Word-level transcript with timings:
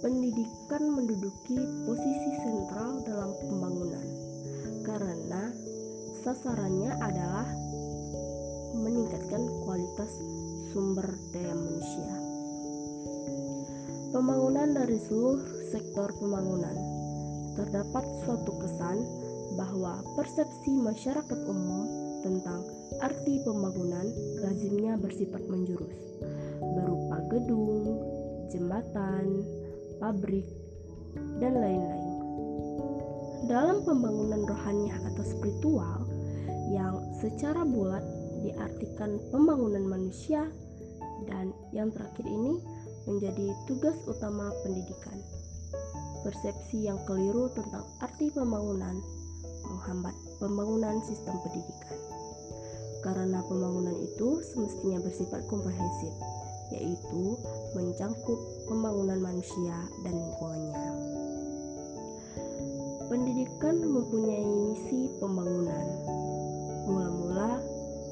pendidikan 0.00 0.82
menduduki 0.96 1.60
posisi 1.84 2.30
sentral 2.40 3.04
dalam 3.04 3.30
pembangunan 3.44 4.06
karena 4.80 5.52
sasarannya 6.24 6.92
adalah 7.04 7.48
meningkatkan 8.80 9.44
kualitas 9.64 10.12
sumber 10.72 11.04
daya 11.36 11.52
manusia. 11.52 12.14
Pembangunan 14.10 14.72
dari 14.74 14.98
seluruh 15.04 15.44
sektor 15.70 16.10
pembangunan 16.16 16.74
terdapat 17.54 18.04
suatu 18.24 18.52
kesan 18.56 18.98
bahwa 19.60 20.00
persepsi 20.16 20.80
masyarakat 20.80 21.40
umum 21.44 21.84
tentang 22.24 22.64
arti 23.04 23.40
pembangunan 23.44 24.06
lazimnya 24.40 24.96
bersifat 24.96 25.44
menjurus, 25.44 26.16
berupa 26.60 27.18
gedung, 27.32 28.00
jembatan, 28.50 29.44
pabrik, 30.00 30.48
dan 31.38 31.60
lain-lain. 31.60 32.08
Dalam 33.46 33.84
pembangunan 33.84 34.42
rohani 34.48 34.88
atau 34.90 35.24
spiritual 35.26 36.08
yang 36.72 36.96
secara 37.18 37.66
bulat 37.66 38.02
diartikan 38.40 39.20
pembangunan 39.28 39.84
manusia 39.84 40.48
dan 41.28 41.52
yang 41.76 41.92
terakhir 41.92 42.24
ini 42.24 42.56
menjadi 43.04 43.52
tugas 43.68 43.96
utama 44.08 44.48
pendidikan. 44.64 45.18
Persepsi 46.20 46.84
yang 46.84 47.00
keliru 47.08 47.48
tentang 47.56 47.84
arti 48.04 48.28
pembangunan 48.32 49.00
menghambat 49.64 50.12
pembangunan 50.36 51.00
sistem 51.04 51.36
pendidikan. 51.40 51.98
Karena 53.00 53.40
pembangunan 53.48 53.96
itu 53.96 54.44
semestinya 54.44 55.00
bersifat 55.00 55.48
komprehensif, 55.48 56.12
yaitu 56.70 57.36
mencangkup 57.74 58.38
pembangunan 58.66 59.18
manusia 59.18 59.76
dan 60.06 60.14
lingkungannya. 60.14 60.86
Pendidikan 63.10 63.76
mempunyai 63.82 64.46
misi 64.46 65.10
pembangunan. 65.18 65.86
Mula-mula 66.86 67.58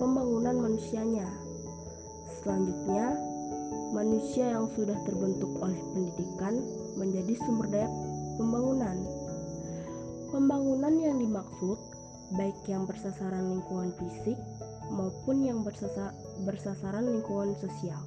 pembangunan 0.03 0.56
manusianya. 0.59 1.31
Selanjutnya, 2.42 3.14
manusia 3.95 4.59
yang 4.59 4.67
sudah 4.75 4.98
terbentuk 5.06 5.55
oleh 5.62 5.79
pendidikan 5.95 6.59
menjadi 6.98 7.39
sumber 7.47 7.70
daya 7.70 7.89
pembangunan. 8.42 8.98
Pembangunan 10.34 10.95
yang 10.98 11.17
dimaksud 11.23 11.79
baik 12.36 12.59
yang 12.69 12.84
bersasaran 12.84 13.55
lingkungan 13.55 13.95
fisik 13.97 14.36
maupun 14.92 15.46
yang 15.46 15.64
bersasar, 15.64 16.13
bersasaran 16.45 17.07
lingkungan 17.08 17.57
sosial 17.57 18.02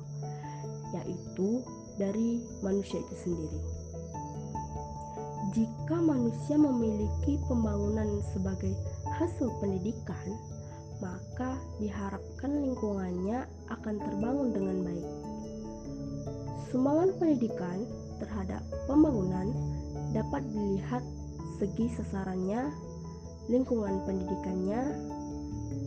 yaitu 0.96 1.64
dari 2.00 2.44
manusia 2.64 3.00
itu 3.00 3.16
sendiri. 3.28 3.60
Jika 5.52 6.00
manusia 6.00 6.56
memiliki 6.56 7.36
pembangunan 7.52 8.24
sebagai 8.32 8.72
hasil 9.20 9.52
pendidikan, 9.60 10.40
maka 11.04 11.60
diharapkan 11.82 12.52
lingkungannya 12.56 13.44
akan 13.68 13.96
terbangun 14.00 14.50
dengan 14.56 14.78
baik. 14.88 15.08
Sumbangan 16.72 17.10
pendidikan 17.20 17.84
terhadap 18.24 18.64
pembangunan 18.88 19.52
dapat 20.16 20.46
dilihat 20.56 21.04
segi 21.60 21.92
sasarannya, 22.00 22.72
lingkungan 23.52 24.00
pendidikannya, 24.08 24.82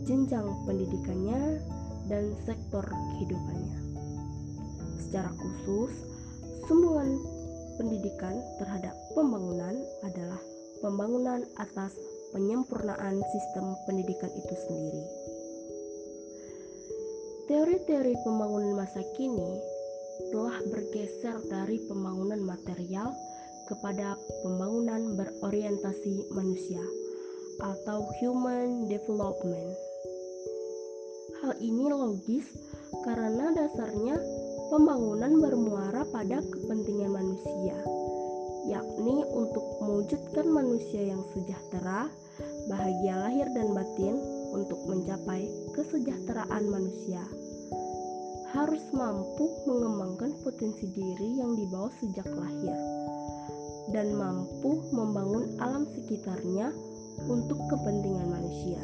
jenjang 0.05 0.45
pendidikannya, 0.69 1.57
dan 2.05 2.37
sektor 2.45 2.85
kehidupannya. 2.85 3.84
Secara 5.15 5.31
khusus, 5.31 5.95
sumbangan 6.67 7.07
pendidikan 7.79 8.35
terhadap 8.59 8.91
pembangunan 9.15 9.71
adalah 10.03 10.43
pembangunan 10.83 11.39
atas 11.55 11.95
penyempurnaan 12.35 13.23
sistem 13.31 13.79
pendidikan 13.87 14.27
itu 14.35 14.55
sendiri. 14.67 15.03
Teori-teori 17.47 18.11
pembangunan 18.27 18.75
masa 18.75 18.99
kini 19.15 19.55
telah 20.35 20.59
bergeser 20.67 21.39
dari 21.47 21.79
pembangunan 21.87 22.43
material 22.43 23.15
kepada 23.71 24.19
pembangunan 24.43 25.15
berorientasi 25.15 26.27
manusia 26.35 26.83
atau 27.63 28.03
human 28.19 28.91
development. 28.91 29.79
Hal 31.39 31.55
ini 31.63 31.87
logis 31.87 32.51
karena 33.07 33.55
dasarnya 33.55 34.34
Pembangunan 34.65 35.37
bermuara 35.37 36.01
pada 36.09 36.41
kepentingan 36.41 37.13
manusia, 37.13 37.77
yakni 38.65 39.21
untuk 39.29 39.61
mewujudkan 39.85 40.49
manusia 40.49 41.13
yang 41.13 41.21
sejahtera, 41.37 42.09
bahagia 42.65 43.13
lahir 43.13 43.45
dan 43.53 43.77
batin 43.77 44.17
untuk 44.57 44.81
mencapai 44.89 45.45
kesejahteraan 45.77 46.65
manusia. 46.65 47.21
Harus 48.57 48.81
mampu 48.89 49.45
mengembangkan 49.69 50.33
potensi 50.41 50.89
diri 50.89 51.37
yang 51.37 51.53
dibawa 51.53 51.93
sejak 52.01 52.25
lahir 52.25 52.73
dan 53.93 54.17
mampu 54.17 54.81
membangun 54.89 55.61
alam 55.61 55.85
sekitarnya 55.93 56.73
untuk 57.29 57.59
kepentingan 57.69 58.33
manusia. 58.33 58.81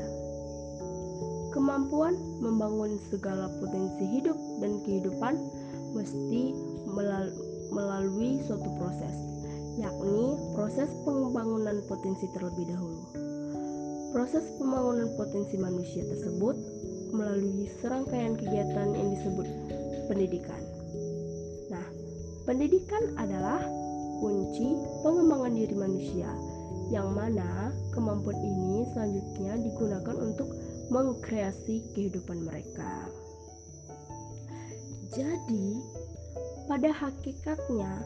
Kemampuan 1.51 2.15
membangun 2.39 2.95
segala 3.11 3.51
potensi 3.59 4.07
hidup 4.07 4.37
dan 4.63 4.79
kehidupan 4.87 5.35
mesti 5.91 6.55
melalui 7.71 8.39
suatu 8.47 8.69
proses, 8.79 9.15
yakni 9.79 10.35
proses 10.55 10.89
pembangunan 11.07 11.79
potensi 11.87 12.27
terlebih 12.35 12.65
dahulu. 12.71 13.03
Proses 14.11 14.43
pembangunan 14.59 15.07
potensi 15.15 15.55
manusia 15.55 16.03
tersebut 16.03 16.55
melalui 17.15 17.71
serangkaian 17.79 18.35
kegiatan 18.35 18.91
yang 18.91 19.07
disebut 19.15 19.47
pendidikan. 20.11 20.59
Nah, 21.71 21.87
pendidikan 22.43 23.15
adalah 23.15 23.63
kunci 24.19 24.75
pengembangan 25.03 25.55
diri 25.55 25.75
manusia, 25.75 26.27
yang 26.91 27.15
mana 27.15 27.71
kemampuan 27.95 28.35
ini 28.35 28.83
selanjutnya 28.91 29.55
digunakan 29.63 30.15
untuk 30.19 30.51
mengkreasi 30.91 31.95
kehidupan 31.95 32.43
mereka. 32.43 33.07
Jadi, 35.11 35.75
pada 36.71 36.87
hakikatnya, 36.87 37.99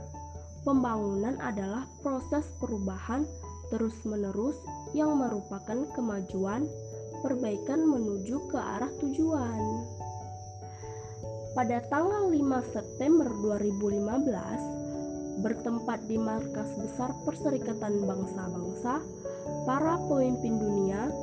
pembangunan 0.65 1.37
adalah 1.37 1.85
proses 2.01 2.49
perubahan 2.57 3.29
terus-menerus 3.69 4.57
yang 4.97 5.21
merupakan 5.21 5.85
kemajuan 5.93 6.65
perbaikan 7.21 7.85
menuju 7.85 8.49
ke 8.49 8.57
arah 8.57 8.89
tujuan. 9.01 9.85
Pada 11.53 11.77
tanggal 11.93 12.33
5 12.33 12.73
September 12.73 13.29
2015, 13.37 15.45
bertempat 15.45 16.09
di 16.09 16.17
markas 16.17 16.73
besar 16.79 17.13
Perserikatan 17.21 18.01
Bangsa-Bangsa, 18.01 18.97
para 19.69 20.01
pemimpin 20.09 20.57
dunia 20.57 21.13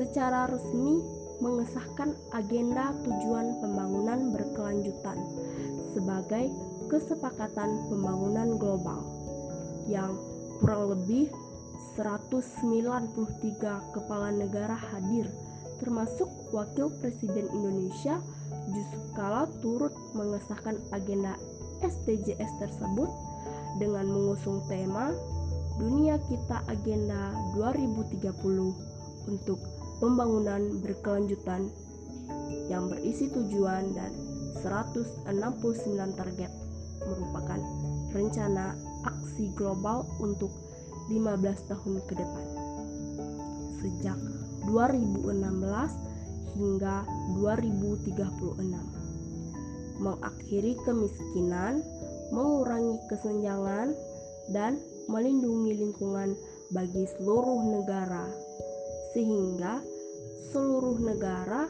secara 0.00 0.48
resmi 0.48 1.15
mengesahkan 1.40 2.16
agenda 2.32 2.96
tujuan 3.04 3.60
pembangunan 3.60 4.32
berkelanjutan 4.32 5.18
sebagai 5.92 6.48
kesepakatan 6.88 7.88
pembangunan 7.92 8.56
global 8.56 9.00
yang 9.90 10.16
kurang 10.60 10.96
lebih 10.96 11.28
193 11.96 13.12
kepala 13.96 14.28
negara 14.32 14.76
hadir 14.76 15.28
termasuk 15.80 16.28
Wakil 16.52 16.88
Presiden 17.00 17.48
Indonesia 17.52 18.20
Yusuf 18.72 19.04
Kala 19.12 19.48
turut 19.60 19.92
mengesahkan 20.16 20.80
agenda 20.92 21.36
SDGs 21.84 22.52
tersebut 22.60 23.08
dengan 23.76 24.08
mengusung 24.08 24.64
tema 24.68 25.12
Dunia 25.76 26.16
Kita 26.24 26.64
Agenda 26.72 27.36
2030 27.52 28.32
untuk 29.28 29.60
pembangunan 29.98 30.80
berkelanjutan 30.84 31.72
yang 32.68 32.90
berisi 32.90 33.30
tujuan 33.32 33.94
dan 33.96 34.12
169 34.60 36.18
target 36.18 36.52
merupakan 37.06 37.60
rencana 38.10 38.74
aksi 39.06 39.54
global 39.54 40.02
untuk 40.18 40.50
15 41.12 41.70
tahun 41.70 41.94
ke 42.10 42.14
depan. 42.18 42.46
Sejak 43.78 44.18
2016 44.66 45.38
hingga 46.58 47.06
2036. 47.38 48.18
Mengakhiri 49.96 50.76
kemiskinan, 50.84 51.80
mengurangi 52.34 52.98
kesenjangan 53.06 53.94
dan 54.50 54.82
melindungi 55.06 55.78
lingkungan 55.78 56.34
bagi 56.74 57.06
seluruh 57.16 57.78
negara 57.78 58.26
sehingga 59.16 59.80
seluruh 60.52 61.00
negara 61.00 61.64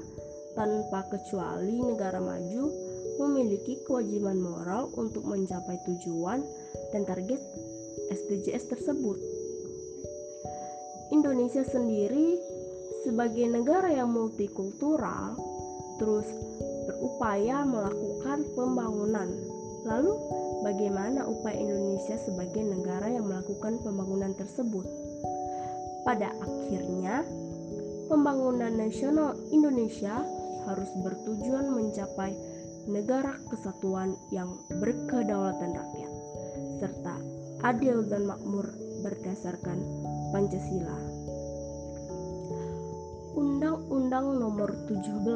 tanpa 0.58 1.06
kecuali 1.06 1.78
negara 1.78 2.18
maju 2.18 2.66
memiliki 3.22 3.78
kewajiban 3.86 4.42
moral 4.42 4.90
untuk 4.98 5.22
mencapai 5.22 5.78
tujuan 5.86 6.42
dan 6.90 7.06
target 7.06 7.38
SDGs 8.10 8.66
tersebut. 8.66 9.14
Indonesia 11.14 11.62
sendiri 11.62 12.34
sebagai 13.06 13.46
negara 13.46 13.94
yang 13.94 14.10
multikultural 14.10 15.38
terus 16.02 16.26
berupaya 16.90 17.62
melakukan 17.62 18.42
pembangunan. 18.58 19.30
Lalu, 19.86 20.12
bagaimana 20.66 21.22
upaya 21.30 21.54
Indonesia 21.62 22.18
sebagai 22.18 22.66
negara 22.66 23.06
yang 23.06 23.30
melakukan 23.30 23.78
pembangunan 23.86 24.34
tersebut? 24.34 25.05
Pada 26.06 26.30
akhirnya, 26.38 27.26
pembangunan 28.06 28.70
nasional 28.78 29.34
Indonesia 29.50 30.22
harus 30.70 30.86
bertujuan 31.02 31.66
mencapai 31.74 32.30
negara 32.86 33.34
kesatuan 33.50 34.14
yang 34.30 34.54
berkedaulatan 34.70 35.74
rakyat 35.74 36.12
serta 36.78 37.14
adil 37.66 38.06
dan 38.06 38.30
makmur 38.30 38.70
berdasarkan 39.02 39.82
Pancasila. 40.30 40.94
Undang-Undang 43.34 44.26
Nomor 44.38 44.70
17 44.86 45.26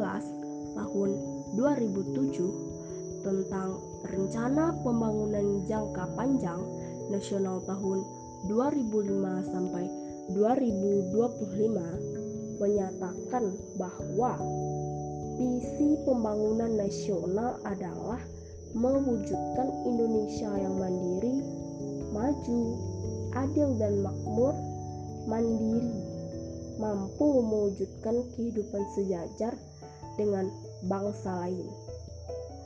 Tahun 0.71 1.11
2007 1.59 3.27
tentang 3.27 3.75
Rencana 4.07 4.73
Pembangunan 4.87 5.67
Jangka 5.67 6.15
Panjang 6.15 6.63
Nasional 7.11 7.59
tahun 7.67 8.07
2005 8.49 9.51
sampai 9.53 9.85
2025 10.29 12.61
menyatakan 12.61 13.57
bahwa 13.81 14.37
visi 15.41 15.97
pembangunan 16.05 16.77
nasional 16.77 17.57
adalah 17.65 18.21
mewujudkan 18.77 19.69
Indonesia 19.89 20.53
yang 20.61 20.77
mandiri, 20.77 21.41
maju, 22.13 22.61
adil 23.35 23.75
dan 23.81 24.05
makmur, 24.05 24.55
mandiri, 25.27 25.97
mampu 26.77 27.41
mewujudkan 27.41 28.21
kehidupan 28.37 28.85
sejajar 28.95 29.57
dengan 30.21 30.53
bangsa 30.87 31.49
lain 31.49 31.67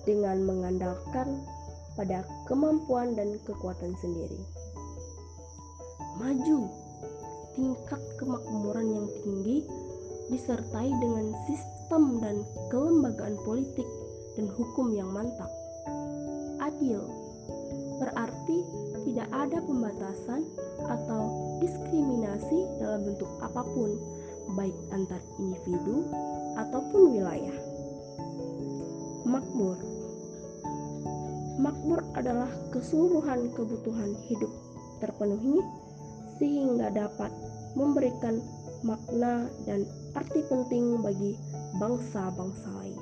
dengan 0.04 0.44
mengandalkan 0.44 1.40
pada 1.96 2.26
kemampuan 2.44 3.16
dan 3.16 3.38
kekuatan 3.46 3.94
sendiri. 4.02 4.42
Maju, 6.20 6.68
tingkat 7.54 8.02
kemakmuran 8.18 8.86
yang 8.90 9.06
tinggi 9.22 9.66
disertai 10.28 10.90
dengan 10.98 11.34
sistem 11.46 12.18
dan 12.18 12.42
kelembagaan 12.70 13.38
politik 13.46 13.86
dan 14.34 14.50
hukum 14.50 14.90
yang 14.94 15.10
mantap. 15.10 15.50
Adil 16.62 17.02
berarti 18.02 18.58
tidak 19.06 19.28
ada 19.30 19.58
pembatasan 19.62 20.42
atau 20.90 21.22
diskriminasi 21.62 22.58
dalam 22.82 23.06
bentuk 23.06 23.30
apa 23.38 23.62
pun, 23.62 23.94
baik 24.58 24.74
antar 24.90 25.22
individu 25.38 26.08
ataupun 26.58 27.14
wilayah. 27.14 27.56
Makmur 29.24 29.78
Makmur 31.54 32.02
adalah 32.18 32.50
keseluruhan 32.74 33.54
kebutuhan 33.54 34.12
hidup 34.26 34.50
terpenuhi 34.98 35.62
sehingga 36.38 36.90
dapat 36.90 37.30
memberikan 37.74 38.38
makna 38.84 39.48
dan 39.64 39.88
arti 40.14 40.44
penting 40.46 41.00
bagi 41.00 41.34
bangsa-bangsa 41.80 42.68
lain. 42.80 43.00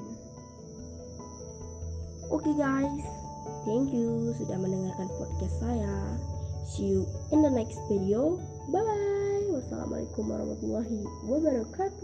Oke 2.32 2.48
okay 2.48 2.54
guys, 2.56 3.02
thank 3.68 3.92
you 3.92 4.32
sudah 4.40 4.56
mendengarkan 4.56 5.10
podcast 5.20 5.56
saya. 5.60 6.16
See 6.72 6.88
you 6.96 7.04
in 7.34 7.44
the 7.44 7.52
next 7.52 7.76
video. 7.92 8.40
Bye 8.72 8.80
bye. 8.80 9.44
Wassalamualaikum 9.52 10.24
warahmatullahi 10.32 11.04
wabarakatuh. 11.28 12.00